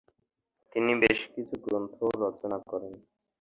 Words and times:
তিনি 0.73 0.91
বেশ 1.01 1.19
কিছু 1.33 1.55
গ্রন্থও 1.65 2.09
রচনা 2.23 2.57
করেন। 2.69 2.93